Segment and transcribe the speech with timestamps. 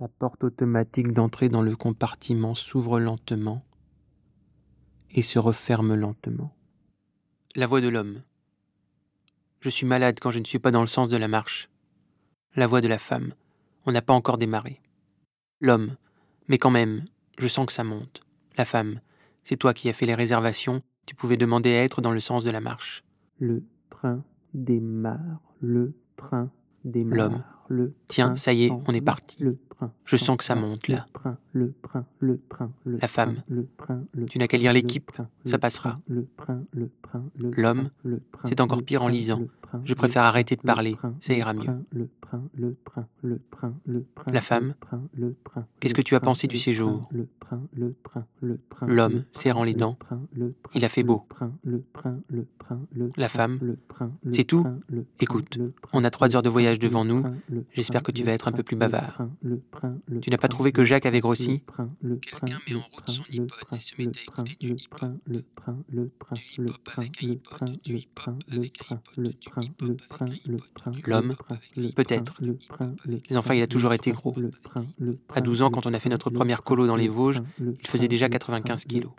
[0.00, 3.62] La porte automatique d'entrée dans le compartiment s'ouvre lentement
[5.10, 6.54] et se referme lentement.
[7.54, 8.22] La voix de l'homme.
[9.60, 11.68] Je suis malade quand je ne suis pas dans le sens de la marche.
[12.56, 13.34] La voix de la femme.
[13.84, 14.80] On n'a pas encore démarré.
[15.60, 15.96] L'homme.
[16.48, 17.04] Mais quand même,
[17.38, 18.22] je sens que ça monte.
[18.56, 19.00] La femme.
[19.44, 20.82] C'est toi qui as fait les réservations.
[21.04, 23.04] Tu pouvais demander à être dans le sens de la marche.
[23.38, 24.24] Le train
[24.54, 25.42] démarre.
[25.60, 26.50] Le train
[26.84, 27.16] démarre.
[27.18, 27.44] L'homme.
[28.08, 29.44] Tiens, ça y est, on est parti.
[30.04, 31.06] Je sens que ça monte là.
[32.86, 33.42] La femme.
[34.28, 35.10] Tu n'as qu'à lire l'équipe,
[35.44, 36.00] ça passera.
[37.56, 37.90] L'homme,
[38.44, 39.42] c'est encore pire en lisant.
[39.84, 41.70] Je préfère arrêter de parler, ça ira mieux.
[44.26, 44.74] La femme,
[45.80, 47.08] qu'est-ce que tu as pensé du séjour
[48.86, 49.96] L'homme, serrant les dents,
[50.74, 51.26] il a fait beau.
[53.16, 53.76] La femme,
[54.32, 54.66] c'est tout
[55.18, 55.58] Écoute,
[55.92, 57.24] on a trois heures de voyage devant nous,
[57.72, 59.26] J'espère que tu vas être un peu plus bavard.
[60.20, 61.62] Tu n'as pas trouvé que Jacques avait grossi
[71.06, 71.32] L'homme,
[71.94, 72.40] peut-être.
[73.28, 74.34] Les enfants, il a toujours été gros.
[75.34, 78.08] À 12 ans, quand on a fait notre première colo dans les Vosges, il faisait
[78.08, 79.12] déjà 95 kilos.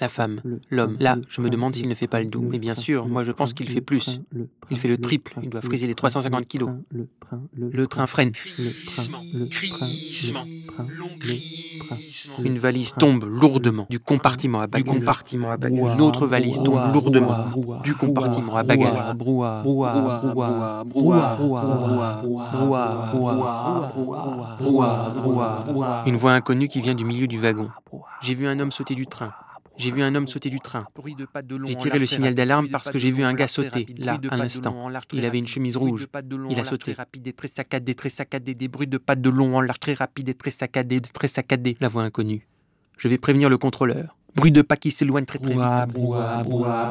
[0.00, 0.96] La femme, l'homme.
[1.00, 2.48] Là, je me demande s'il ne fait pas le double.
[2.50, 4.20] Mais bien sûr, moi je pense qu'il fait plus.
[4.70, 5.34] Il fait le triple.
[5.42, 6.68] Il doit friser les train, 350 le kilos.
[6.68, 8.32] train, le train, le Le train freine.
[8.32, 10.44] Crissement, le crissement.
[12.44, 14.84] Une valise tombe lourdement du compartiment à bagages.
[14.84, 15.94] Du compartiment à bagages.
[15.94, 19.14] Une autre valise tombe lourdement du compartiment à bagages.
[26.06, 27.70] Une voix inconnue qui vient du milieu du wagon.
[28.22, 29.32] J'ai vu un homme sauter du train.
[29.80, 30.86] J'ai vu un homme sauter du train.
[31.64, 34.88] J'ai tiré le signal d'alarme parce que j'ai vu un gars sauter, là, à l'instant.
[35.12, 36.06] Il avait une chemise rouge.
[36.50, 36.94] Il a sauté.
[37.36, 40.34] très saccadé, très saccadé, des bruits de pas de long en large très rapide et
[40.34, 41.76] très saccadé, très saccadé.
[41.80, 42.46] La voix inconnue.
[42.98, 44.16] Je vais prévenir le contrôleur.
[44.36, 45.58] Bruit de pas qui s'éloigne très très vite.
[45.58, 45.98] Éclat de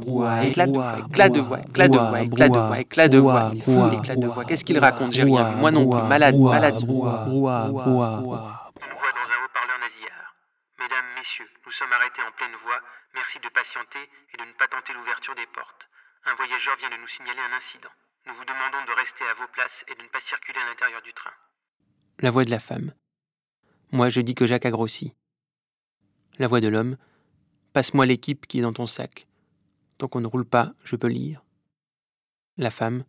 [0.10, 3.52] voix, éclat de voix, éclat de voix, éclat de voix, éclat de voix.
[3.54, 4.44] Il est fou, éclat de voix.
[4.46, 5.14] Qu'est-ce qu'il raconte?
[5.14, 5.56] J'ai rien vu.
[5.58, 6.02] Moi non plus.
[6.02, 6.80] Malade, malade.
[6.84, 10.36] On nous voit dans un haut-parleur nasillard.
[10.80, 12.82] Mesdames, messieurs, nous sommes arrêtés en pleine voie.
[13.14, 14.00] Merci de patienter
[14.34, 15.84] et de ne pas tenter l'ouverture des portes.
[16.24, 17.92] Un voyageur vient de nous signaler un incident.
[18.26, 21.02] Nous vous demandons de rester à vos places et de ne pas circuler à l'intérieur
[21.02, 21.34] du train.
[22.20, 22.94] La voix de la femme.
[23.92, 25.14] Moi, je dis que Jacques a grossi.
[26.38, 26.98] La voix de l'homme.
[27.74, 29.28] Passe-moi l'équipe qui est dans ton sac.
[29.98, 31.44] Tant qu'on ne roule pas, je peux lire.
[32.56, 33.04] La femme.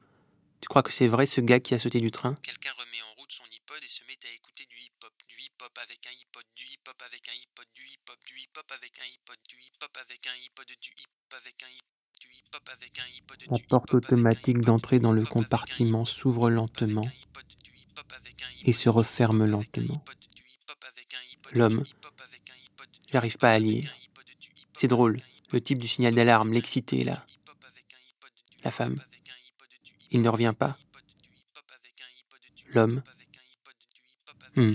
[0.60, 2.34] Tu crois que c'est vrai ce gars qui a sauté du train?
[2.42, 4.69] Quelqu'un remet en route son iPod et se met à écouter du
[13.50, 17.08] la porte automatique d'entrée dans le compartiment s'ouvre lentement
[18.64, 20.04] et se referme lentement.
[21.52, 21.82] L'homme,
[23.10, 23.88] j'arrive pas à lier.
[24.76, 25.18] C'est drôle,
[25.52, 27.24] le type du signal d'alarme, l'excité là.
[28.64, 29.02] La femme,
[30.10, 30.76] il ne revient pas.
[32.72, 33.02] L'homme,
[34.56, 34.74] hmm.